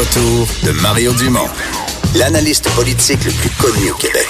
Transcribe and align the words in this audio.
Retour 0.00 0.48
de 0.64 0.72
Mario 0.80 1.12
Dumont, 1.12 1.48
l'analyste 2.14 2.70
politique 2.70 3.22
le 3.26 3.32
plus 3.32 3.50
connu 3.50 3.90
au 3.90 3.94
Québec. 3.96 4.28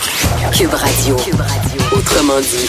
Cube 0.53 0.75
Radio. 0.75 1.17
Autrement 1.93 2.41
dit. 2.41 2.69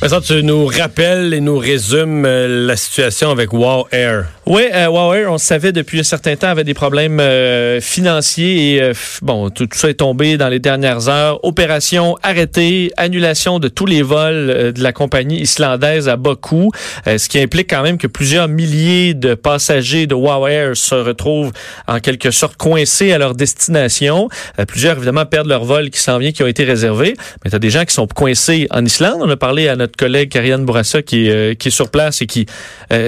Vincent, 0.00 0.22
tu 0.22 0.42
nous 0.42 0.64
rappelles 0.64 1.34
et 1.34 1.40
nous 1.42 1.58
résumes 1.58 2.24
euh, 2.24 2.66
la 2.66 2.76
situation 2.76 3.30
avec 3.30 3.52
Wow 3.52 3.88
Air. 3.92 4.24
Oui, 4.44 4.62
euh, 4.74 5.14
Air, 5.14 5.30
on 5.30 5.38
savait 5.38 5.70
depuis 5.70 6.00
un 6.00 6.02
certain 6.02 6.34
temps, 6.34 6.48
avait 6.48 6.64
des 6.64 6.74
problèmes 6.74 7.20
euh, 7.20 7.80
financiers 7.80 8.74
et 8.74 8.82
euh, 8.82 8.92
bon, 9.22 9.50
tout, 9.50 9.68
tout 9.68 9.78
ça 9.78 9.88
est 9.88 9.94
tombé 9.94 10.36
dans 10.36 10.48
les 10.48 10.58
dernières 10.58 11.08
heures. 11.08 11.38
Opération 11.44 12.16
arrêtée, 12.24 12.90
annulation 12.96 13.60
de 13.60 13.68
tous 13.68 13.86
les 13.86 14.02
vols 14.02 14.50
euh, 14.50 14.72
de 14.72 14.82
la 14.82 14.92
compagnie 14.92 15.42
islandaise 15.42 16.08
à 16.08 16.16
coût, 16.40 16.72
euh, 17.06 17.18
ce 17.18 17.28
qui 17.28 17.38
implique 17.38 17.70
quand 17.70 17.82
même 17.82 17.98
que 17.98 18.08
plusieurs 18.08 18.48
milliers 18.48 19.14
de 19.14 19.34
passagers 19.34 20.08
de 20.08 20.16
Air 20.50 20.76
se 20.76 20.96
retrouvent 20.96 21.52
en 21.86 22.00
quelque 22.00 22.32
sorte 22.32 22.56
coincés 22.56 23.12
à 23.12 23.18
leur 23.18 23.36
destination. 23.36 24.28
Euh, 24.58 24.64
plusieurs, 24.64 24.96
évidemment, 24.96 25.24
perdent 25.24 25.48
leur 25.48 25.64
vol 25.64 25.88
qui 25.90 26.00
s'en 26.00 26.18
vient, 26.18 26.32
qui 26.32 26.42
ont 26.42 26.48
été 26.48 26.64
réservés. 26.64 27.14
Mais 27.44 27.50
tu 27.50 27.56
as 27.56 27.60
des 27.60 27.70
gens 27.70 27.84
qui 27.84 27.94
sont 27.94 28.08
coincés 28.08 28.66
en 28.70 28.84
Islande. 28.84 29.18
On 29.20 29.30
a 29.30 29.36
parlé 29.36 29.68
à 29.68 29.76
notre 29.76 29.96
collègue 29.96 30.30
Karianne 30.30 30.64
Bourassa 30.64 31.00
qui, 31.00 31.30
qui 31.58 31.68
est 31.68 31.70
sur 31.70 31.90
place 31.90 32.22
et 32.22 32.26
qui 32.26 32.46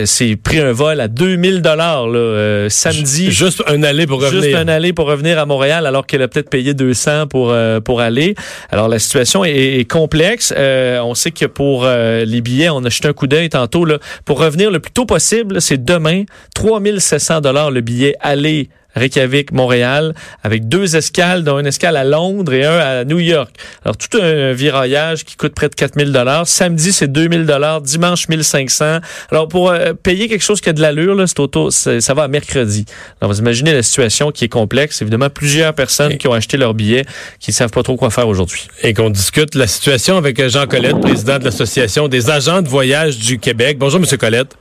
s'est 0.05 0.37
pris 0.37 0.61
un 0.61 0.73
vol 0.73 1.01
à 1.01 1.09
2000 1.25 1.63
dollars 1.63 2.07
euh, 2.15 2.69
samedi. 2.69 3.31
Juste 3.31 3.63
un 3.67 3.83
aller 3.83 4.07
pour 4.07 4.21
revenir. 4.21 4.43
Juste 4.43 4.55
un 4.55 4.69
aller 4.69 4.93
pour 4.93 5.07
revenir 5.07 5.39
à 5.39 5.47
Montréal 5.47 5.87
alors 5.87 6.07
qu'elle 6.07 6.21
a 6.21 6.29
peut-être 6.29 6.51
payé 6.51 6.75
200 6.75 7.29
pour 7.29 7.51
euh, 7.51 7.81
pour 7.81 8.03
aller. 8.03 8.35
Alors 8.71 8.89
la 8.89 8.99
situation 8.99 9.43
est, 9.43 9.81
est 9.81 9.91
complexe. 9.91 10.53
Euh, 10.55 11.01
on 11.01 11.15
sait 11.15 11.31
que 11.31 11.47
pour 11.47 11.85
euh, 11.85 12.27
les 12.27 12.43
billets, 12.43 12.69
on 12.69 12.85
a 12.85 12.91
jeté 12.91 13.09
un 13.09 13.15
coup 13.15 13.27
d'œil 13.27 13.49
tantôt 13.49 13.87
là, 13.87 13.99
pour 14.27 14.39
revenir 14.39 14.71
le 14.71 14.81
plus 14.81 14.93
tôt 14.93 15.07
possible, 15.07 15.63
c'est 15.63 15.83
demain 15.83 16.25
3700 16.55 17.41
dollars 17.41 17.71
le 17.71 17.81
billet 17.81 18.17
aller 18.21 18.69
Reykjavik, 18.95 19.53
Montréal, 19.53 20.15
avec 20.43 20.69
deux 20.69 20.97
escales, 20.97 21.45
dont 21.45 21.59
une 21.59 21.67
escale 21.67 21.97
à 21.97 22.05
Londres 22.05 22.53
et 22.53 22.65
un 22.65 22.79
à 22.79 23.05
New 23.05 23.19
York. 23.19 23.55
Alors, 23.85 23.97
tout 23.97 24.19
un 24.21 24.53
viraillage 24.53 25.25
qui 25.25 25.37
coûte 25.37 25.55
près 25.55 25.69
de 25.69 25.75
4000 25.75 26.13
dollars. 26.13 26.47
Samedi, 26.47 26.93
c'est 26.93 27.11
2000 27.11 27.47
dollars. 27.47 27.81
Dimanche, 27.81 28.29
1500. 28.29 28.99
Alors, 29.31 29.49
pour 29.49 29.71
euh, 29.71 29.93
payer 29.95 30.29
quelque 30.29 30.45
chose 30.45 30.61
qui 30.61 30.69
a 30.69 30.73
de 30.73 30.81
l'allure, 30.81 31.15
là, 31.15 31.27
c'est 31.27 31.41
auto, 31.41 31.71
ça 31.71 32.15
va 32.15 32.25
à 32.25 32.29
mercredi. 32.29 32.85
Alors, 33.21 33.33
vous 33.33 33.41
imaginez 33.41 33.73
la 33.73 33.83
situation 33.83 34.31
qui 34.31 34.45
est 34.45 34.49
complexe. 34.49 35.03
Évidemment, 35.03 35.31
plusieurs 35.31 35.75
personnes 35.75 36.17
qui 36.17 36.29
ont 36.29 36.33
acheté 36.33 36.57
leur 36.57 36.75
billet, 36.75 37.05
qui 37.41 37.51
ne 37.51 37.55
savent 37.55 37.71
pas 37.71 37.83
trop 37.83 37.97
quoi 37.97 38.11
faire 38.11 38.29
aujourd'hui. 38.29 38.69
Et 38.83 38.95
qu'on 38.95 39.11
discute 39.11 39.55
la 39.55 39.67
situation 39.67 40.17
avec 40.17 40.39
euh, 40.41 40.49
Jean 40.49 40.67
Colette, 40.67 41.01
président 41.01 41.39
de 41.39 41.45
l'Association 41.45 42.09
des 42.09 42.31
agents 42.31 42.63
de 42.63 42.69
voyage 42.69 43.19
du 43.19 43.39
Québec. 43.39 43.79
Bonjour, 43.79 44.01
Monsieur 44.01 44.17
Colette. 44.17 44.57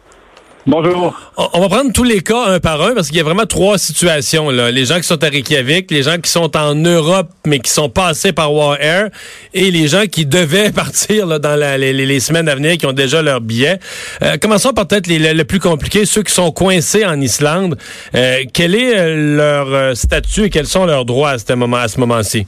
Bonjour. 0.66 1.14
On 1.54 1.60
va 1.60 1.68
prendre 1.68 1.92
tous 1.92 2.06
les 2.06 2.22
cas 2.22 2.46
un 2.48 2.60
par 2.62 2.82
un 2.82 2.94
parce 2.96 3.10
qu'il 3.10 3.18
y 3.18 3.20
a 3.20 3.24
vraiment 3.26 3.46
trois 3.46 3.78
situations. 3.78 4.50
Là. 4.50 4.72
Les 4.72 4.86
gens 4.86 4.96
qui 4.96 5.04
sont 5.04 5.22
à 5.22 5.28
Reykjavik, 5.28 5.92
les 5.92 6.04
gens 6.04 6.18
qui 6.18 6.32
sont 6.32 6.56
en 6.56 6.74
Europe 6.74 7.28
mais 7.46 7.60
qui 7.60 7.70
sont 7.70 7.90
passés 7.90 8.32
par 8.32 8.54
War 8.54 8.78
Air 8.80 9.10
et 9.54 9.72
les 9.72 9.90
gens 9.90 10.06
qui 10.10 10.26
devaient 10.26 10.72
partir 10.76 11.26
là, 11.28 11.38
dans 11.38 11.58
la- 11.58 11.78
les, 11.78 12.20
semaines 12.22 12.48
à 12.48 12.56
venir, 12.56 12.78
qui 12.78 12.86
ont 12.86 12.94
déjà 12.94 13.22
leur 13.22 13.42
billet. 13.42 13.78
Euh, 14.22 14.38
commençons 14.42 14.72
par 14.72 14.88
peut-être 14.88 15.08
les- 15.08 15.20
le, 15.20 15.34
le 15.34 15.44
plus 15.44 15.60
compliqué, 15.60 16.06
ceux 16.06 16.24
qui 16.24 16.32
sont 16.34 16.52
coincés 16.52 17.06
en 17.06 17.20
Islande. 17.20 17.78
Euh, 18.16 18.38
quel 18.54 18.74
est 18.74 18.98
euh, 18.98 19.36
leur 19.36 19.98
statut 19.98 20.46
et 20.46 20.50
quels 20.50 20.68
sont 20.68 20.86
leurs 20.86 21.04
droits 21.04 21.32
à 21.32 21.38
ce 21.40 21.52
moment 21.54 21.78
à 21.78 21.90
ce 21.90 22.00
moment-ci? 22.00 22.48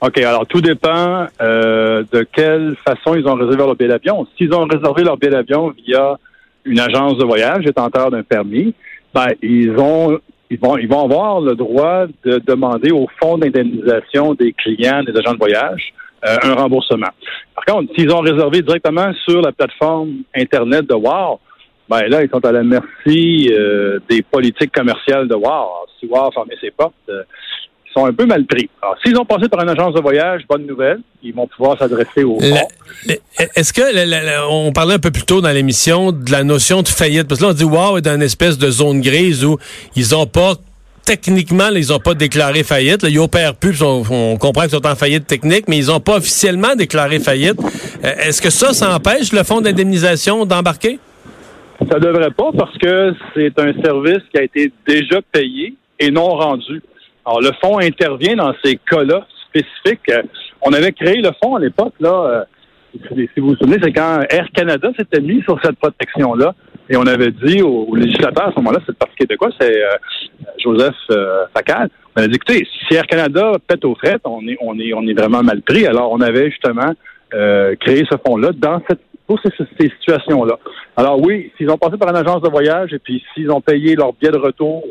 OK, 0.00 0.18
alors 0.18 0.46
tout 0.48 0.62
dépend 0.62 1.26
euh, 1.40 2.02
de 2.12 2.26
quelle 2.34 2.74
façon 2.84 3.14
ils 3.14 3.24
ont 3.28 3.34
réservé 3.34 3.56
leur 3.56 3.76
billet 3.76 3.90
d'avion. 3.90 4.26
S'ils 4.36 4.52
ont 4.52 4.64
réservé 4.66 5.04
leur 5.04 5.16
billet 5.16 5.30
d'avion 5.32 5.72
via 5.86 6.16
une 6.64 6.80
agence 6.80 7.18
de 7.18 7.24
voyage 7.24 7.64
détenteur 7.64 8.10
d'un 8.10 8.22
permis, 8.22 8.74
ben 9.14 9.28
ils 9.42 9.72
ont 9.78 10.18
ils 10.50 10.58
vont 10.58 10.76
ils 10.76 10.88
vont 10.88 11.04
avoir 11.04 11.40
le 11.40 11.54
droit 11.54 12.06
de 12.24 12.38
demander 12.38 12.90
au 12.90 13.06
fonds 13.20 13.38
d'indemnisation 13.38 14.34
des 14.34 14.52
clients 14.52 15.02
des 15.02 15.16
agents 15.16 15.32
de 15.32 15.38
voyage 15.38 15.92
euh, 16.26 16.36
un 16.42 16.54
remboursement. 16.54 17.08
Par 17.54 17.64
contre, 17.64 17.94
s'ils 17.94 18.12
ont 18.12 18.20
réservé 18.20 18.60
directement 18.60 19.12
sur 19.26 19.40
la 19.40 19.52
plateforme 19.52 20.22
internet 20.34 20.86
de 20.86 20.94
Wow, 20.94 21.40
ben 21.88 22.02
là 22.08 22.22
ils 22.22 22.30
sont 22.30 22.44
à 22.44 22.52
la 22.52 22.62
merci 22.62 23.48
euh, 23.50 23.98
des 24.08 24.22
politiques 24.22 24.72
commerciales 24.72 25.28
de 25.28 25.34
Wow. 25.34 25.86
Si 25.98 26.06
Wow 26.06 26.26
a 26.26 26.30
fermé 26.32 26.54
ses 26.60 26.70
portes, 26.70 26.94
euh, 27.08 27.22
sont 27.94 28.06
un 28.06 28.12
peu 28.12 28.24
mal 28.26 28.44
pris. 28.46 28.68
Alors, 28.82 28.96
s'ils 29.04 29.16
ont 29.18 29.24
passé 29.24 29.48
par 29.48 29.62
une 29.62 29.68
agence 29.68 29.94
de 29.94 30.00
voyage, 30.00 30.42
bonne 30.48 30.66
nouvelle, 30.66 31.00
ils 31.22 31.34
vont 31.34 31.46
pouvoir 31.46 31.76
s'adresser 31.78 32.22
au 32.24 32.38
Est-ce 33.56 33.72
que 33.72 33.82
la- 33.94 34.06
la- 34.06 34.22
la- 34.22 34.48
on 34.48 34.72
parlait 34.72 34.94
un 34.94 34.98
peu 34.98 35.10
plus 35.10 35.24
tôt 35.24 35.40
dans 35.40 35.50
l'émission 35.50 36.12
de 36.12 36.30
la 36.30 36.44
notion 36.44 36.82
de 36.82 36.88
faillite? 36.88 37.26
Parce 37.28 37.40
que 37.40 37.46
là 37.46 37.50
on 37.50 37.54
dit 37.54 37.64
wow 37.64 37.98
est 37.98 38.02
dans 38.02 38.14
une 38.14 38.22
espèce 38.22 38.58
de 38.58 38.70
zone 38.70 39.00
grise 39.00 39.44
où 39.44 39.58
ils 39.96 40.14
ont 40.14 40.26
pas 40.26 40.54
techniquement 41.04 41.70
là, 41.70 41.78
ils 41.78 41.92
ont 41.92 41.98
pas 41.98 42.14
déclaré 42.14 42.62
faillite. 42.62 43.02
Là, 43.02 43.08
ils 43.08 43.18
opèrent 43.18 43.54
plus 43.56 43.82
on, 43.82 44.02
on 44.10 44.36
comprend 44.36 44.62
qu'ils 44.62 44.70
sont 44.72 44.86
en 44.86 44.94
faillite 44.94 45.26
technique 45.26 45.64
mais 45.66 45.76
ils 45.78 45.90
ont 45.90 46.00
pas 46.00 46.16
officiellement 46.18 46.74
déclaré 46.76 47.18
faillite. 47.18 47.58
Euh, 48.04 48.12
est-ce 48.20 48.40
que 48.40 48.50
ça 48.50 48.72
ça 48.72 48.94
empêche 48.94 49.32
le 49.32 49.42
fonds 49.42 49.60
d'indemnisation 49.60 50.44
d'embarquer? 50.46 50.98
Ça 51.90 51.98
devrait 51.98 52.30
pas 52.30 52.50
parce 52.56 52.76
que 52.78 53.14
c'est 53.34 53.58
un 53.58 53.72
service 53.82 54.22
qui 54.32 54.38
a 54.38 54.42
été 54.42 54.70
déjà 54.86 55.20
payé 55.32 55.74
et 55.98 56.10
non 56.10 56.28
rendu. 56.28 56.82
Alors, 57.26 57.40
le 57.40 57.50
fonds 57.62 57.78
intervient 57.78 58.36
dans 58.36 58.54
ces 58.64 58.76
cas-là 58.76 59.26
spécifiques. 59.48 60.08
Euh, 60.10 60.22
On 60.62 60.72
avait 60.72 60.92
créé 60.92 61.20
le 61.20 61.30
fonds 61.42 61.56
à 61.56 61.60
l'époque, 61.60 61.94
là. 62.00 62.10
euh, 62.12 62.44
si 63.34 63.40
vous 63.40 63.48
vous 63.48 63.56
souvenez, 63.56 63.78
c'est 63.82 63.92
quand 63.92 64.20
Air 64.30 64.46
Canada 64.52 64.90
s'était 64.98 65.20
mis 65.20 65.42
sur 65.42 65.58
cette 65.62 65.76
protection-là. 65.76 66.54
Et 66.88 66.96
on 66.96 67.06
avait 67.06 67.30
dit 67.30 67.62
aux, 67.62 67.94
législateurs 67.94 68.48
à 68.48 68.50
ce 68.50 68.56
moment-là, 68.56 68.78
c'est 68.80 68.92
le 68.92 68.96
Parti 68.96 69.14
québécois, 69.16 69.50
c'est 69.60 69.76
euh, 69.76 69.90
Joseph 70.58 70.96
euh, 71.12 71.44
Facal. 71.54 71.88
On 72.16 72.22
a 72.22 72.26
dit, 72.26 72.34
écoutez, 72.34 72.66
si 72.88 72.94
Air 72.94 73.06
Canada 73.06 73.52
pète 73.64 73.84
aux 73.84 73.94
frettes, 73.94 74.22
on 74.24 74.46
est, 74.48 74.56
on 74.60 74.76
est, 74.78 74.92
on 74.92 75.06
est 75.06 75.14
vraiment 75.14 75.42
mal 75.42 75.62
pris. 75.62 75.86
Alors, 75.86 76.10
on 76.10 76.20
avait 76.20 76.50
justement 76.50 76.92
créé 77.80 78.02
ce 78.10 78.16
fonds-là 78.26 78.50
dans 78.52 78.82
cette 78.88 78.98
pour 79.30 79.38
ces, 79.44 79.64
ces 79.78 79.88
situations-là. 79.88 80.58
Alors 80.96 81.20
oui, 81.24 81.52
s'ils 81.56 81.70
ont 81.70 81.78
passé 81.78 81.96
par 81.96 82.08
une 82.10 82.16
agence 82.16 82.42
de 82.42 82.48
voyage 82.48 82.92
et 82.92 82.98
puis 82.98 83.22
s'ils 83.32 83.48
ont 83.52 83.60
payé 83.60 83.94
leur 83.94 84.12
billet 84.12 84.32
de 84.32 84.38
retour 84.38 84.82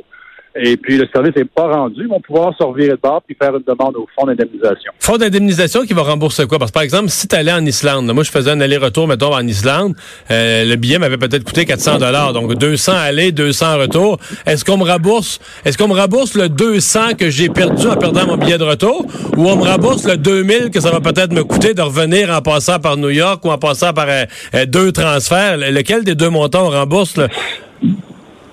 et 0.62 0.78
puis 0.78 0.98
le 0.98 1.08
service 1.14 1.36
n'est 1.36 1.46
pas 1.46 1.68
rendu, 1.68 2.02
ils 2.02 2.08
vont 2.08 2.20
pouvoir 2.22 2.54
se 2.58 2.64
revirer 2.64 2.92
de 2.92 3.00
bord 3.02 3.22
puis 3.26 3.36
faire 3.42 3.56
une 3.56 3.64
demande 3.68 3.96
au 3.96 4.08
fonds 4.18 4.26
d'indemnisation. 4.26 4.92
fonds 5.00 5.18
d'indemnisation 5.18 5.82
qui 5.86 5.94
va 5.94 6.02
rembourser 6.04 6.46
quoi? 6.48 6.60
Parce 6.60 6.72
que 6.72 6.74
par 6.76 6.84
exemple 6.84 7.10
si 7.10 7.28
tu 7.28 7.36
allais 7.36 7.52
en 7.54 7.66
Islande 7.66 8.12
moi 8.14 8.24
je 8.24 8.32
faisais 8.32 8.52
un 8.52 8.62
aller-retour 8.62 9.08
mettons 9.08 9.34
en 9.34 9.46
Islande 9.48 9.96
euh, 10.32 10.66
le 10.66 10.76
billet 10.76 11.00
m'avait 11.00 11.18
peut-être 11.18 11.44
coûté 11.44 11.66
400 11.66 11.98
dollars. 12.00 12.34
Donc 12.34 12.54
200 12.56 12.92
aller 12.94 13.32
200 13.32 13.78
retour. 13.80 14.18
Est-ce 14.46 14.64
qu'on 14.66 14.78
me 14.78 14.84
rembourse 14.84 15.40
est-ce 15.66 15.78
qu'on 15.78 15.88
me 15.88 15.94
rembourse 16.00 16.36
le 16.36 16.50
200 16.50 17.16
que 17.18 17.30
j'ai 17.30 17.50
perdu 17.50 17.88
en 17.88 17.96
perdant 17.96 18.26
mon 18.28 18.38
billet 18.38 18.58
de 18.58 18.64
retour? 18.64 19.06
Ou 19.38 19.48
on 19.50 19.56
me 19.56 19.64
rembourse 19.64 20.06
le 20.08 20.18
2000 20.18 20.70
que 20.72 20.80
ça 20.80 20.92
va 20.92 21.00
peut-être 21.00 21.32
me 21.34 21.44
coûter 21.44 21.74
de 21.74 21.82
revenir 21.82 22.30
en 22.32 22.42
passant 22.42 22.80
par 22.80 22.98
New 22.98 23.10
York 23.10 23.44
ou 23.46 23.50
en 23.50 23.58
passant 23.58 23.94
par 23.94 24.08
euh, 24.10 24.24
euh, 24.56 24.66
deux 24.66 24.92
transferts? 24.92 25.58
Le- 25.58 25.72
lequel 25.72 26.04
des 26.04 26.16
deux 26.16 26.30
montants 26.30 26.66
on 26.68 26.70
rembourse? 26.70 27.16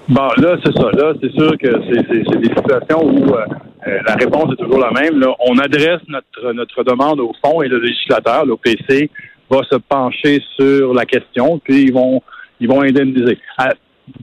Bon, 0.08 0.28
là, 0.36 0.56
c'est 0.64 0.72
ça. 0.76 0.88
Là, 0.92 1.14
c'est 1.20 1.32
sûr 1.32 1.58
que 1.58 1.68
c'est 1.90 2.38
des 2.38 2.48
situations 2.54 3.04
où 3.04 3.34
euh, 3.34 3.44
euh, 3.88 3.98
la 4.06 4.14
réponse 4.14 4.52
est 4.52 4.62
toujours 4.62 4.78
la 4.78 4.92
même. 4.92 5.18
Là. 5.18 5.34
On 5.48 5.58
adresse 5.58 6.00
notre, 6.08 6.52
notre 6.52 6.84
demande 6.84 7.18
au 7.20 7.32
fond 7.44 7.60
et 7.62 7.68
le 7.68 7.78
législateur, 7.78 8.46
l'OPC, 8.46 9.10
va 9.50 9.62
se 9.70 9.76
pencher 9.76 10.42
sur 10.56 10.92
la 10.94 11.04
question, 11.04 11.58
puis 11.58 11.84
ils 11.84 11.92
vont 11.92 12.22
ils 12.58 12.68
vont 12.68 12.82
indemniser. 12.82 13.38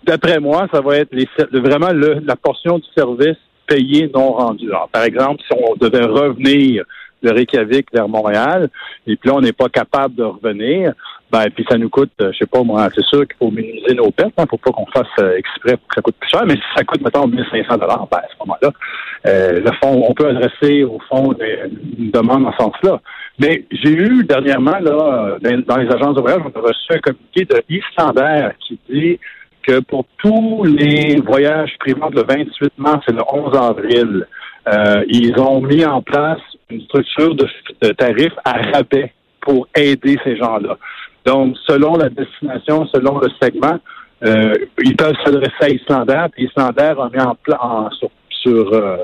D'après 0.06 0.40
moi, 0.40 0.68
ça 0.74 0.82
va 0.82 0.98
être 0.98 1.14
les, 1.14 1.28
vraiment 1.60 1.92
le- 1.92 2.20
la 2.26 2.36
portion 2.36 2.80
du 2.80 2.86
service 2.98 3.38
payé 3.68 4.10
non 4.14 4.32
rendu. 4.34 4.70
Alors, 4.70 4.90
par 4.92 5.04
exemple, 5.04 5.42
si 5.48 5.58
on 5.58 5.76
devait 5.76 6.04
revenir 6.06 6.84
de 7.22 7.30
Reykjavik 7.30 7.88
vers 7.94 8.10
Montréal, 8.10 8.70
et 9.08 9.16
puis 9.16 9.30
là, 9.30 9.36
on 9.36 9.42
n'est 9.42 9.54
pas 9.54 9.70
capable 9.70 10.16
de 10.16 10.24
revenir, 10.24 10.94
ben, 11.34 11.50
puis 11.50 11.66
ça 11.68 11.80
nous 11.80 11.90
coûte, 11.90 12.12
euh, 12.22 12.32
je 12.32 12.38
sais 12.38 12.46
pas 12.46 12.62
moi, 12.62 12.88
c'est 12.94 13.04
sûr 13.06 13.22
qu'il 13.22 13.36
faut 13.40 13.50
minimiser 13.50 13.96
nos 13.96 14.12
pertes, 14.12 14.34
hein, 14.38 14.46
faut 14.48 14.58
pas 14.58 14.70
qu'on 14.70 14.86
fasse 14.86 15.08
euh, 15.20 15.36
exprès 15.36 15.78
pour 15.78 15.88
que 15.88 15.96
ça 15.96 16.02
coûte 16.04 16.16
plus 16.20 16.30
cher, 16.30 16.44
mais 16.46 16.54
si 16.54 16.62
ça 16.78 16.84
coûte, 16.84 17.02
mettons, 17.02 17.26
1500 17.26 17.78
dollars, 17.78 18.08
ben, 18.12 18.20
à 18.20 18.28
ce 18.32 18.36
moment-là, 18.42 18.70
euh, 19.26 19.60
le 19.62 19.72
fond, 19.82 20.06
on 20.08 20.14
peut 20.14 20.28
adresser 20.28 20.84
au 20.84 21.00
fond 21.10 21.34
une 21.98 22.12
demande 22.12 22.46
en 22.46 22.52
ce 22.52 22.58
sens-là. 22.58 23.02
Mais 23.40 23.66
j'ai 23.72 23.94
eu 23.94 24.24
dernièrement, 24.24 24.78
là, 24.78 25.38
dans, 25.42 25.78
les 25.78 25.92
agences 25.92 26.16
de 26.16 26.22
voyage, 26.22 26.42
on 26.46 26.60
a 26.60 26.62
reçu 26.62 26.92
un 26.92 27.00
communiqué 27.00 27.46
de 27.46 27.64
Islandair 27.68 28.52
qui 28.60 28.80
dit 28.88 29.20
que 29.64 29.80
pour 29.80 30.06
tous 30.20 30.66
les 30.66 31.20
voyages 31.20 31.76
entre 32.00 32.16
le 32.16 32.24
28 32.28 32.74
mars 32.78 33.04
et 33.10 33.12
le 33.12 33.24
11 33.28 33.58
avril, 33.58 34.28
euh, 34.68 35.04
ils 35.08 35.34
ont 35.40 35.62
mis 35.62 35.84
en 35.84 36.04
place 36.04 36.42
une 36.70 36.82
structure 36.82 37.34
de, 37.34 37.48
de 37.82 37.90
tarifs 37.94 38.38
à 38.46 38.62
rabais 38.72 39.12
pour 39.42 39.68
aider 39.76 40.18
ces 40.24 40.38
gens-là. 40.38 40.78
Donc, 41.26 41.56
selon 41.68 41.96
la 41.96 42.10
destination, 42.10 42.86
selon 42.88 43.20
le 43.20 43.30
segment, 43.42 43.80
euh, 44.26 44.54
ils 44.84 44.96
peuvent 44.96 45.16
s'adresser 45.24 45.52
à 45.62 45.70
Islander, 45.70 46.26
puis 46.32 46.46
Islander 46.46 46.94
a 47.00 47.10
mis 47.14 47.22
en, 47.22 47.36
pla- 47.36 47.64
en, 47.64 47.90
sur, 47.92 48.10
sur, 48.30 48.74
euh, 48.74 48.98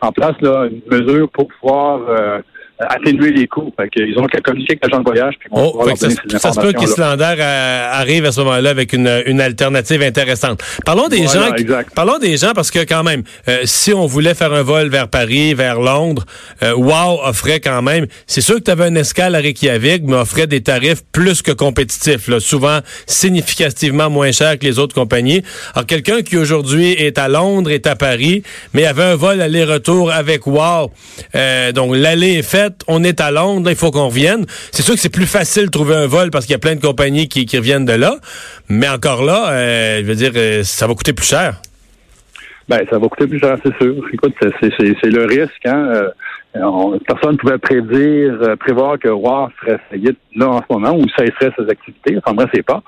en 0.00 0.12
place 0.12 0.40
là, 0.40 0.66
une 0.66 0.82
mesure 0.90 1.28
pour 1.30 1.48
pouvoir 1.48 2.00
euh, 2.08 2.40
atténuer 2.88 3.30
les 3.32 3.46
coûts. 3.46 3.72
Fait 3.78 3.88
qu'ils 3.88 4.18
ont 4.18 4.24
avec 4.24 4.82
l'agent 4.82 4.98
de 4.98 5.04
voyage, 5.04 5.34
puis 5.38 5.48
ils 5.52 5.58
Oh, 5.58 5.86
ça, 5.96 6.08
se- 6.10 6.16
ces 6.30 6.38
ça 6.38 6.52
se 6.52 6.60
peut 6.60 6.72
qu'Islander 6.72 7.34
euh, 7.38 7.88
arrive 7.92 8.24
à 8.24 8.32
ce 8.32 8.40
moment-là 8.40 8.70
avec 8.70 8.92
une, 8.92 9.22
une 9.26 9.40
alternative 9.40 10.02
intéressante. 10.02 10.60
Parlons 10.84 11.08
des 11.08 11.22
Voilà, 11.24 11.48
gens. 11.48 11.54
exact. 11.54 11.94
Parlons 11.94 12.18
des 12.18 12.36
gens 12.36 12.52
parce 12.54 12.70
que 12.70 12.80
quand 12.80 13.02
même, 13.02 13.22
euh, 13.48 13.60
si 13.64 13.92
on 13.92 14.06
voulait 14.06 14.34
faire 14.34 14.52
un 14.52 14.62
vol 14.62 14.88
vers 14.88 15.08
Paris, 15.08 15.54
vers 15.54 15.80
Londres, 15.80 16.24
euh, 16.62 16.74
Wow 16.74 17.20
offrait 17.24 17.60
quand 17.60 17.82
même. 17.82 18.06
C'est 18.26 18.40
sûr 18.40 18.56
que 18.56 18.60
tu 18.62 18.70
avais 18.70 18.84
un 18.84 18.94
escale 18.94 19.34
à 19.34 19.38
Reykjavik, 19.38 20.02
mais 20.04 20.16
offrait 20.16 20.46
des 20.46 20.62
tarifs 20.62 21.02
plus 21.12 21.42
que 21.42 21.52
compétitifs, 21.52 22.28
là, 22.28 22.40
souvent 22.40 22.80
significativement 23.06 24.10
moins 24.10 24.32
chers 24.32 24.58
que 24.58 24.64
les 24.64 24.78
autres 24.78 24.94
compagnies. 24.94 25.42
Alors 25.74 25.86
quelqu'un 25.86 26.22
qui 26.22 26.36
aujourd'hui 26.36 26.92
est 26.92 27.18
à 27.18 27.28
Londres, 27.28 27.70
est 27.70 27.86
à 27.86 27.96
Paris, 27.96 28.42
mais 28.74 28.84
avait 28.86 29.02
un 29.04 29.16
vol 29.16 29.40
aller-retour 29.40 30.10
avec 30.10 30.46
Wow, 30.46 30.90
euh, 31.34 31.72
donc 31.72 31.94
l'aller 31.94 32.38
est 32.38 32.42
faite, 32.42 32.69
on 32.88 33.02
est 33.04 33.20
à 33.20 33.30
Londres, 33.30 33.70
il 33.70 33.76
faut 33.76 33.90
qu'on 33.90 34.06
revienne. 34.08 34.44
C'est 34.72 34.82
sûr 34.82 34.94
que 34.94 35.00
c'est 35.00 35.12
plus 35.12 35.26
facile 35.26 35.66
de 35.66 35.70
trouver 35.70 35.94
un 35.94 36.06
vol 36.06 36.30
parce 36.30 36.46
qu'il 36.46 36.52
y 36.52 36.56
a 36.56 36.58
plein 36.58 36.74
de 36.74 36.80
compagnies 36.80 37.28
qui, 37.28 37.46
reviennent 37.56 37.84
de 37.84 37.92
là, 37.92 38.14
mais 38.68 38.88
encore 38.88 39.22
là, 39.24 39.50
euh, 39.50 39.98
je 40.00 40.04
veux 40.04 40.14
dire, 40.14 40.32
euh, 40.36 40.62
ça 40.62 40.86
va 40.86 40.94
coûter 40.94 41.12
plus 41.12 41.26
cher. 41.26 41.60
Ben, 42.68 42.80
ça 42.88 42.98
va 42.98 43.08
coûter 43.08 43.26
plus 43.26 43.40
cher, 43.40 43.56
c'est 43.64 43.76
sûr. 43.82 43.96
Écoute, 44.12 44.34
c'est- 44.40 45.04
le 45.06 45.24
risque. 45.26 45.66
Hein? 45.66 45.92
Euh, 45.92 46.10
on- 46.62 46.98
personne 47.00 47.32
ne 47.32 47.36
pouvait 47.36 47.58
prédire, 47.58 48.56
prévoir 48.60 48.98
que 48.98 49.08
WAR 49.08 49.50
ferait 49.60 49.80
faillite 49.90 50.18
là 50.36 50.48
en 50.48 50.58
ce 50.58 50.66
moment 50.70 50.96
ou 50.96 51.04
cesserait 51.18 51.52
ses 51.58 51.68
activités. 51.68 52.16
Enfin, 52.18 52.34
bref, 52.34 52.48
c'est 52.54 52.62
pas. 52.64 52.82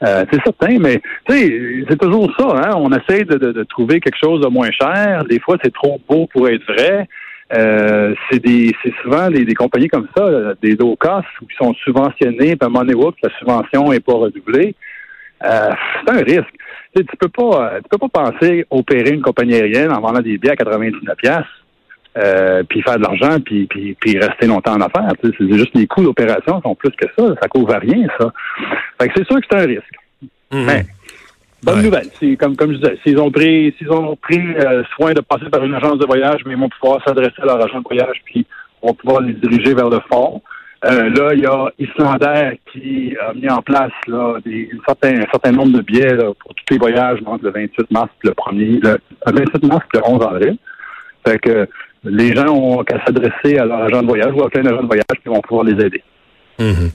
C'est 0.00 0.42
certain, 0.44 0.78
mais 0.78 1.00
c'est 1.28 1.98
toujours 1.98 2.30
ça. 2.38 2.46
Hein? 2.56 2.72
On 2.76 2.90
essaie 2.92 3.24
de 3.24 3.62
trouver 3.64 4.00
quelque 4.00 4.18
chose 4.22 4.42
de 4.42 4.48
moins 4.48 4.70
cher. 4.70 5.24
Des 5.30 5.40
fois, 5.40 5.56
c'est 5.64 5.72
trop 5.72 5.98
beau 6.08 6.28
pour 6.32 6.48
être 6.48 6.64
vrai. 6.66 7.08
Euh, 7.52 8.14
c'est 8.30 8.42
des, 8.42 8.74
c'est 8.82 8.94
souvent 9.02 9.30
des, 9.30 9.44
des 9.44 9.54
compagnies 9.54 9.88
comme 9.88 10.08
ça, 10.16 10.54
des 10.62 10.76
low 10.76 10.96
cost, 10.96 11.26
qui 11.40 11.56
sont 11.56 11.74
subventionnés, 11.74 12.56
puis 12.56 12.58
à 12.62 12.66
un 12.66 12.68
moment 12.68 12.84
donné, 12.84 12.94
oups, 12.94 13.18
la 13.22 13.30
subvention 13.38 13.90
n'est 13.90 14.00
pas 14.00 14.14
redoublée. 14.14 14.74
Euh, 15.44 15.70
c'est 16.06 16.10
un 16.10 16.22
risque. 16.22 16.54
Tu, 16.94 17.02
sais, 17.02 17.04
tu 17.04 17.16
peux 17.18 17.28
pas, 17.28 17.80
tu 17.82 17.88
peux 17.90 18.08
pas 18.08 18.30
penser 18.30 18.64
opérer 18.70 19.10
une 19.10 19.20
compagnie 19.20 19.54
aérienne 19.54 19.92
en 19.92 20.00
vendant 20.00 20.20
des 20.20 20.38
billets 20.38 20.52
à 20.52 20.56
99 20.56 21.16
pièces, 21.16 21.42
euh, 22.16 22.62
puis 22.62 22.80
faire 22.82 22.96
de 22.96 23.02
l'argent, 23.02 23.38
puis, 23.44 23.66
puis, 23.66 23.94
puis 24.00 24.18
rester 24.18 24.46
longtemps 24.46 24.74
en 24.74 24.80
affaires. 24.80 25.12
Tu 25.22 25.28
sais, 25.28 25.36
c'est 25.38 25.58
juste 25.58 25.74
les 25.74 25.86
coûts 25.86 26.02
d'opération 26.02 26.62
sont 26.62 26.74
plus 26.74 26.92
que 26.92 27.06
ça. 27.16 27.34
Ça 27.42 27.48
couvre 27.48 27.74
à 27.74 27.78
rien, 27.78 28.06
ça. 28.18 28.32
Fait 29.00 29.08
que 29.08 29.14
c'est 29.16 29.26
sûr 29.26 29.36
que 29.40 29.46
c'est 29.50 29.58
un 29.58 29.66
risque. 29.66 29.94
Mais 30.52 30.86
bonne 31.64 31.76
Ouais. 31.78 31.82
nouvelle. 31.84 32.08
C'est 32.20 32.36
comme 32.36 32.56
comme 32.56 32.72
je 32.72 32.78
disais, 32.78 32.98
s'ils 33.04 33.18
ont 33.18 33.30
pris 33.30 33.74
s'ils 33.78 33.90
ont 33.90 34.16
pris 34.16 34.38
euh, 34.40 34.82
soin 34.94 35.12
de 35.12 35.20
passer 35.20 35.48
par 35.50 35.64
une 35.64 35.74
agence 35.74 35.98
de 35.98 36.06
voyage, 36.06 36.40
mais 36.46 36.52
ils 36.54 36.58
vont 36.60 36.68
pouvoir 36.68 37.02
s'adresser 37.04 37.40
à 37.42 37.46
leur 37.46 37.62
agent 37.64 37.78
de 37.78 37.84
voyage, 37.84 38.20
puis 38.24 38.46
on 38.82 38.88
va 38.88 38.94
pouvoir 38.94 39.20
les 39.22 39.32
diriger 39.34 39.74
vers 39.74 39.88
le 39.90 40.00
fond. 40.12 40.42
Euh, 40.84 41.08
là, 41.08 41.30
il 41.32 41.40
y 41.40 41.46
a 41.46 41.70
Islander 41.78 42.60
qui 42.70 43.16
a 43.18 43.32
mis 43.32 43.48
en 43.48 43.62
place 43.62 43.92
là, 44.06 44.34
des, 44.44 44.68
un, 44.70 44.78
certain, 44.86 45.16
un 45.16 45.26
certain 45.32 45.52
nombre 45.52 45.72
de 45.78 45.80
billets 45.80 46.14
là, 46.14 46.30
pour 46.38 46.54
tous 46.54 46.64
les 46.70 46.76
voyages 46.78 47.20
entre 47.24 47.44
le 47.44 47.50
28 47.52 47.90
mars 47.90 48.10
et 48.22 48.26
le 48.28 48.34
1er, 48.34 48.80
le, 48.82 48.98
le 49.26 49.32
28 49.32 49.64
mars 49.64 49.86
et 49.94 49.96
le 49.96 50.02
11 50.06 50.22
avril. 50.26 50.56
Fait 51.26 51.38
que 51.38 51.66
les 52.04 52.34
gens 52.34 52.48
ont 52.48 52.84
qu'à 52.84 53.02
s'adresser 53.06 53.56
à 53.56 53.64
leur 53.64 53.80
agent 53.84 54.02
de 54.02 54.06
voyage 54.06 54.32
ou 54.34 54.44
à 54.44 54.50
plein 54.50 54.66
agent 54.66 54.82
de 54.82 54.86
voyage 54.86 55.04
qui 55.22 55.28
vont 55.30 55.40
pouvoir 55.40 55.64
les 55.64 55.82
aider. 55.86 56.02
Mhm. 56.58 56.90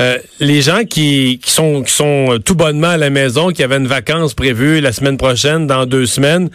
Euh, 0.00 0.18
les 0.40 0.60
gens 0.62 0.82
qui, 0.84 1.40
sont 1.44 1.84
euh, 2.32 2.38
tout 2.38 2.54
bonnement 2.54 2.88
à 2.88 2.96
la 2.96 3.10
maison, 3.10 3.50
qui 3.50 3.62
avaient 3.62 3.76
une 3.76 3.86
vacance 3.86 4.34
prévue 4.34 4.80
la 4.80 4.92
semaine 4.92 5.16
prochaine, 5.16 5.66
dans 5.66 5.86
deux 5.86 6.06
semaines, 6.06 6.50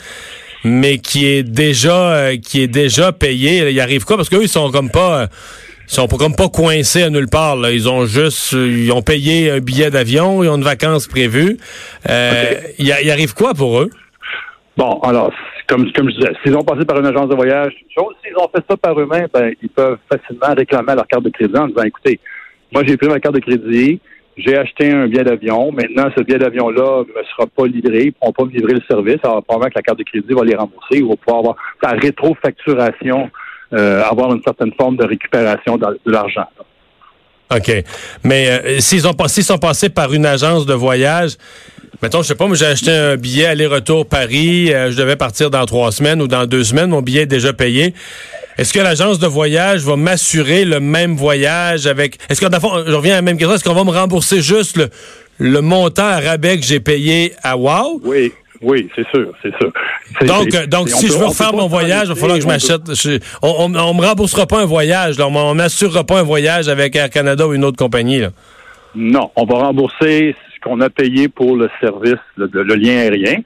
mais 0.63 0.97
qui 0.99 1.25
est 1.27 1.43
déjà 1.43 2.11
euh, 2.13 2.37
qui 2.37 2.61
est 2.61 2.67
déjà 2.67 3.11
payé, 3.13 3.69
il 3.71 3.79
arrive 3.79 4.03
quoi? 4.05 4.17
Parce 4.17 4.29
qu'eux 4.29 4.43
ils 4.43 4.49
sont 4.49 4.69
comme 4.69 4.91
pas 4.91 5.21
euh, 5.21 5.27
ils 5.87 5.93
sont 5.93 6.07
comme 6.07 6.35
pas 6.35 6.49
coincés 6.49 7.03
à 7.03 7.09
nulle 7.09 7.29
part. 7.29 7.57
Ils 7.69 7.89
ont 7.89 8.05
juste 8.05 8.51
ils 8.51 8.91
ont 8.91 9.01
payé 9.01 9.49
un 9.51 9.59
billet 9.59 9.89
d'avion, 9.89 10.43
ils 10.43 10.49
ont 10.49 10.57
une 10.57 10.63
vacance 10.63 11.07
prévue. 11.07 11.57
Il, 12.07 12.85
y 12.85 12.91
a- 12.91 13.01
il 13.01 13.09
arrive 13.11 13.33
quoi 13.33 13.53
pour 13.53 13.79
eux? 13.81 13.89
Bon, 14.77 14.99
alors, 15.01 15.33
comme, 15.67 15.91
comme 15.91 16.09
je 16.09 16.15
disais, 16.15 16.31
s'ils 16.43 16.55
ont 16.55 16.63
passé 16.63 16.85
par 16.85 16.97
une 16.99 17.05
agence 17.05 17.27
de 17.29 17.35
voyage, 17.35 17.73
chose. 17.93 18.13
S'ils 18.23 18.35
ont 18.37 18.49
fait 18.55 18.63
ça 18.69 18.77
par 18.77 18.97
eux-mêmes, 18.97 19.27
ben, 19.33 19.51
ils 19.61 19.67
peuvent 19.69 19.97
facilement 20.09 20.53
réclamer 20.55 20.95
leur 20.95 21.05
carte 21.07 21.23
de 21.23 21.29
crédit 21.29 21.57
en 21.57 21.67
disant, 21.67 21.83
écoutez, 21.83 22.19
moi, 22.71 22.83
j'ai 22.85 22.97
pris 22.97 23.07
ma 23.07 23.19
carte 23.19 23.35
de 23.35 23.39
crédit, 23.39 23.99
j'ai 24.37 24.57
acheté 24.57 24.91
un 24.91 25.07
billet 25.07 25.23
d'avion. 25.23 25.71
Maintenant, 25.71 26.09
ce 26.15 26.23
billet 26.23 26.39
d'avion-là 26.39 27.03
ne 27.03 27.23
sera 27.35 27.47
pas 27.47 27.67
livré. 27.67 28.03
Ils 28.03 28.05
ne 28.07 28.11
pourront 28.11 28.31
pas 28.31 28.45
me 28.45 28.51
livrer 28.51 28.73
le 28.73 28.81
service. 28.89 29.17
Alors, 29.23 29.43
probablement 29.43 29.69
que 29.69 29.75
la 29.75 29.81
carte 29.81 29.99
de 29.99 30.03
crédit 30.03 30.33
va 30.33 30.43
les 30.43 30.55
rembourser. 30.55 30.95
Ils 30.95 31.05
vont 31.05 31.17
pouvoir 31.17 31.39
avoir 31.39 31.55
par 31.81 31.93
rétrofacturation, 31.93 33.29
euh, 33.73 34.03
avoir 34.03 34.33
une 34.33 34.41
certaine 34.41 34.71
forme 34.73 34.97
de 34.97 35.05
récupération 35.05 35.77
de, 35.77 35.99
l'argent. 36.05 36.47
OK. 37.53 37.83
Mais 38.23 38.49
euh, 38.49 38.79
s'ils 38.79 39.07
ont 39.07 39.15
sont 39.27 39.57
passés 39.57 39.89
par 39.89 40.13
une 40.13 40.25
agence 40.25 40.65
de 40.65 40.73
voyage, 40.73 41.31
mettons, 42.01 42.21
je 42.21 42.27
sais 42.29 42.35
pas, 42.35 42.47
moi 42.47 42.55
j'ai 42.55 42.65
acheté 42.65 42.91
un 42.91 43.17
billet 43.17 43.47
aller-retour 43.47 44.05
Paris, 44.05 44.73
euh, 44.73 44.89
je 44.91 44.97
devais 44.97 45.17
partir 45.17 45.49
dans 45.49 45.65
trois 45.65 45.91
semaines 45.91 46.21
ou 46.21 46.27
dans 46.27 46.45
deux 46.45 46.63
semaines, 46.63 46.91
mon 46.91 47.01
billet 47.01 47.23
est 47.23 47.25
déjà 47.25 47.51
payé. 47.51 47.93
Est-ce 48.61 48.73
que 48.73 48.79
l'agence 48.79 49.19
de 49.19 49.27
voyage 49.27 49.81
va 49.81 49.95
m'assurer 49.95 50.65
le 50.65 50.79
même 50.79 51.15
voyage 51.15 51.87
avec. 51.87 52.17
Est-ce 52.29 52.39
que, 52.41 52.47
je 52.51 52.93
reviens 52.93 53.13
à 53.13 53.17
la 53.17 53.21
même 53.21 53.37
question, 53.37 53.55
est-ce 53.55 53.63
qu'on 53.63 53.73
va 53.73 53.83
me 53.83 53.91
rembourser 53.91 54.41
juste 54.41 54.77
le, 54.77 54.89
le 55.39 55.61
montant 55.61 56.05
à 56.05 56.19
rabais 56.19 56.57
que 56.57 56.63
j'ai 56.65 56.79
payé 56.79 57.33
à 57.43 57.57
Wow? 57.57 58.01
Oui, 58.03 58.31
oui, 58.61 58.87
c'est 58.95 59.07
sûr, 59.09 59.31
c'est 59.41 59.51
sûr. 59.57 59.71
Donc, 60.27 60.49
donc 60.67 60.89
si 60.89 61.07
peut- 61.07 61.13
je 61.13 61.17
veux 61.17 61.25
refaire 61.25 61.53
mon 61.53 61.67
voyage, 61.67 62.03
il 62.05 62.09
va 62.09 62.15
falloir 62.15 62.37
que 62.37 62.43
je 62.43 62.47
peut- 62.47 62.53
m'achète. 62.53 63.19
on, 63.41 63.73
on 63.75 63.93
me 63.93 64.05
remboursera 64.05 64.45
pas 64.45 64.59
un 64.61 64.65
voyage, 64.65 65.17
là, 65.17 65.27
on, 65.27 65.35
on 65.35 65.55
m'assurera 65.55 66.03
pas 66.03 66.19
un 66.19 66.23
voyage 66.23 66.67
avec 66.69 66.95
Air 66.95 67.09
Canada 67.09 67.47
ou 67.47 67.53
une 67.53 67.63
autre 67.65 67.77
compagnie. 67.77 68.19
Là. 68.19 68.29
Non, 68.93 69.31
on 69.35 69.45
va 69.45 69.55
rembourser 69.55 70.35
ce 70.53 70.59
qu'on 70.69 70.79
a 70.81 70.89
payé 70.91 71.27
pour 71.29 71.55
le 71.55 71.69
service, 71.79 72.19
le, 72.35 72.49
le 72.53 72.75
lien 72.75 72.97
aérien. 72.99 73.37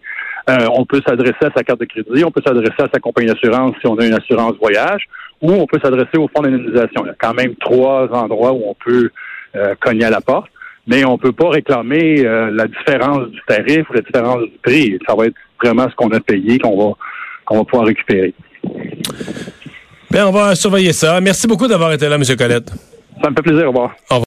Euh, 0.50 0.68
on 0.74 0.86
peut 0.86 1.01
s'adresser 1.06 1.45
à 1.45 1.50
sa 1.56 1.63
carte 1.63 1.80
de 1.80 1.86
crédit, 1.86 2.24
on 2.24 2.31
peut 2.31 2.42
s'adresser 2.45 2.83
à 2.83 2.88
sa 2.94 3.00
compagnie 3.00 3.27
d'assurance 3.27 3.74
si 3.81 3.88
on 3.88 3.95
a 3.95 4.06
une 4.06 4.13
assurance 4.13 4.53
voyage, 4.62 5.08
ou 5.41 5.51
on 5.51 5.65
peut 5.65 5.79
s'adresser 5.84 6.17
au 6.17 6.27
fonds 6.27 6.43
d'indemnisation. 6.43 7.03
Il 7.03 7.08
y 7.08 7.10
a 7.10 7.15
quand 7.20 7.34
même 7.34 7.55
trois 7.55 8.08
endroits 8.13 8.53
où 8.53 8.62
on 8.67 8.75
peut 8.75 9.10
euh, 9.55 9.74
cogner 9.81 10.05
à 10.05 10.12
la 10.12 10.22
porte, 10.22 10.50
mais 10.86 11.03
on 11.03 11.17
peut 11.17 11.31
pas 11.31 11.50
réclamer 11.50 12.24
euh, 12.24 12.51
la 12.51 12.67
différence 12.67 13.27
du 13.29 13.41
tarif 13.48 13.89
ou 13.89 13.93
la 13.93 14.01
différence 14.01 14.43
du 14.43 14.58
prix. 14.62 15.00
Ça 15.08 15.15
va 15.15 15.25
être 15.25 15.36
vraiment 15.63 15.89
ce 15.89 15.96
qu'on 15.96 16.12
a 16.12 16.20
payé 16.20 16.60
qu'on 16.60 16.77
va 16.77 16.93
qu'on 17.46 17.58
va 17.58 17.63
pouvoir 17.63 17.88
récupérer. 17.88 18.34
Bien, 20.12 20.27
on 20.27 20.31
va 20.31 20.55
surveiller 20.55 20.93
ça. 20.93 21.20
Merci 21.22 21.48
beaucoup 21.48 21.67
d'avoir 21.67 21.91
été 21.93 22.08
là, 22.08 22.15
M. 22.15 22.24
Colette. 22.38 22.72
Ça 23.22 23.29
me 23.29 23.36
fait 23.36 23.41
plaisir. 23.41 23.65
Au 23.65 23.67
revoir. 23.67 23.96
Au 24.10 24.15
revoir. 24.15 24.24